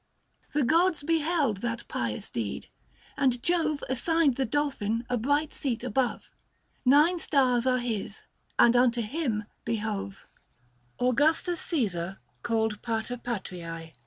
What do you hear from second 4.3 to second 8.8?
the dolphin a bright seat above: 110 Nine stars are his, and